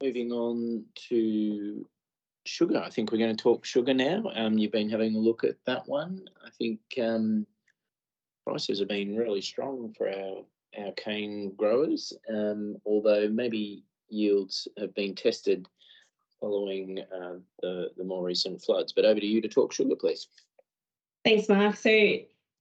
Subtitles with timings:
[0.00, 1.86] moving on to
[2.44, 2.82] sugar.
[2.84, 4.24] I think we're going to talk sugar now.
[4.34, 6.24] Um, you've been having a look at that one.
[6.44, 7.46] I think um,
[8.46, 10.44] prices have been really strong for our
[10.78, 15.66] our cane growers, um, although maybe yields have been tested
[16.40, 18.92] following uh, the the more recent floods.
[18.92, 20.28] But over to you to talk sugar, please.
[21.24, 21.76] Thanks, Mark.
[21.76, 21.90] So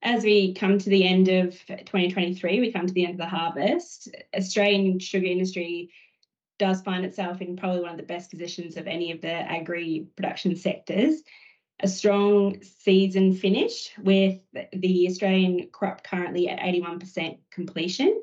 [0.03, 3.25] as we come to the end of 2023, we come to the end of the
[3.25, 4.09] harvest.
[4.35, 5.91] Australian sugar industry
[6.61, 10.05] does find itself in probably one of the best positions of any of the agri
[10.15, 11.23] production sectors.
[11.79, 14.39] A strong season finish with
[14.71, 18.21] the Australian crop currently at 81% completion,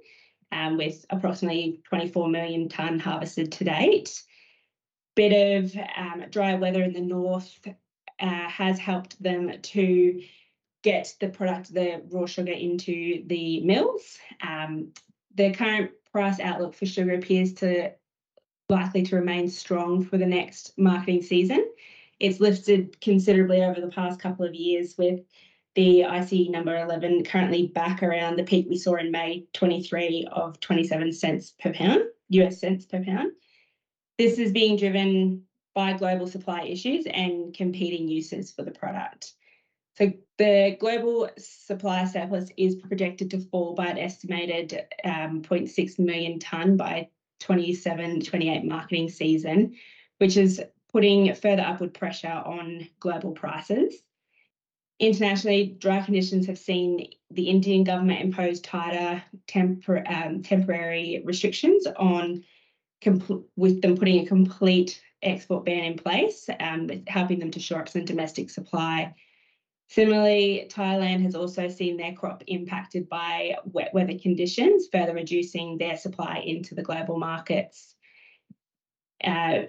[0.53, 4.23] um, with approximately 24 million tonne harvested to date.
[5.17, 7.59] Bit of um, dry weather in the north
[8.21, 10.23] uh, has helped them to
[10.85, 14.17] get the product, the raw sugar, into the mills.
[14.41, 14.93] Um,
[15.35, 17.95] the current price outlook for sugar appears to
[18.69, 21.67] likely to remain strong for the next marketing season.
[22.21, 25.21] It's lifted considerably over the past couple of years with
[25.75, 30.59] the IC number 11 currently back around the peak we saw in May 23 of
[30.61, 33.33] 27 cents per pound, US cents per pound.
[34.19, 35.45] This is being driven
[35.75, 39.35] by global supply issues and competing uses for the product.
[39.97, 46.39] So the global supply surplus is projected to fall by an estimated um, 0.6 million
[46.41, 47.09] tonne by
[47.41, 49.75] 27 28 marketing season,
[50.19, 54.03] which is putting further upward pressure on global prices.
[55.01, 62.45] Internationally, dry conditions have seen the Indian government impose tighter tempor- um, temporary restrictions on
[63.01, 67.81] compl- with them putting a complete export ban in place, um, helping them to shore
[67.81, 69.15] up some domestic supply.
[69.89, 75.97] Similarly, Thailand has also seen their crop impacted by wet weather conditions, further reducing their
[75.97, 77.95] supply into the global markets.
[79.25, 79.61] Uh,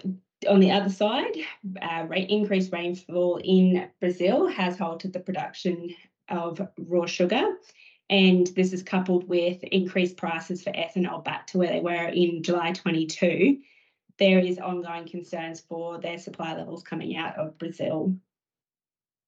[0.48, 1.36] on the other side,
[1.80, 5.94] uh, increased rainfall in Brazil has halted the production
[6.28, 7.56] of raw sugar.
[8.10, 12.42] And this is coupled with increased prices for ethanol back to where they were in
[12.42, 13.58] July 22.
[14.18, 18.16] There is ongoing concerns for their supply levels coming out of Brazil.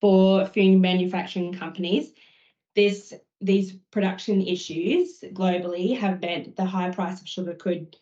[0.02, 2.12] For food manufacturing companies,
[2.74, 7.96] this these production issues globally have meant the high price of sugar could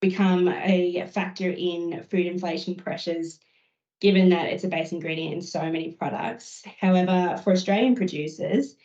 [0.00, 3.40] become a factor in food inflation pressures,
[4.00, 6.62] given that it's a base ingredient in so many products.
[6.80, 8.76] However, for Australian producers,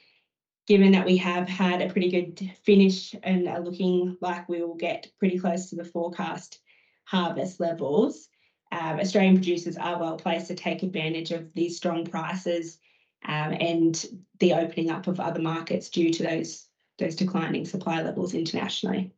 [0.65, 4.75] given that we have had a pretty good finish and are looking like we will
[4.75, 6.59] get pretty close to the forecast
[7.05, 8.29] harvest levels,
[8.71, 12.79] um, Australian producers are well placed to take advantage of these strong prices
[13.25, 14.05] um, and
[14.39, 16.65] the opening up of other markets due to those
[16.99, 19.11] those declining supply levels internationally.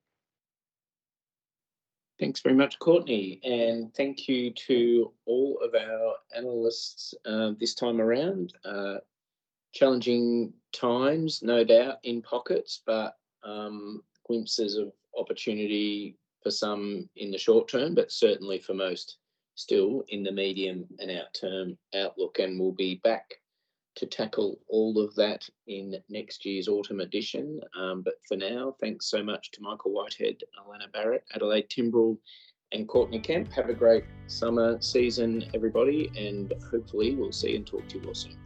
[2.19, 8.01] Thanks very much, Courteney, and thank you to all of our analysts uh, this time
[8.01, 8.53] around.
[8.65, 8.95] Uh,
[9.71, 17.37] challenging times, no doubt, in pockets, but um, glimpses of opportunity for some in the
[17.37, 19.17] short term, but certainly for most
[19.59, 22.39] still in the medium and out term outlook.
[22.39, 23.25] And we'll be back
[23.95, 27.59] to tackle all of that in next year's autumn edition.
[27.77, 32.17] Um, but for now, thanks so much to Michael Whitehead, Allana Barrett, Adelaide Timbrell,
[32.71, 33.51] and Courteney Kemp.
[33.51, 38.15] Have a great summer season, everybody, and hopefully we'll see and talk to you all
[38.15, 38.37] soon.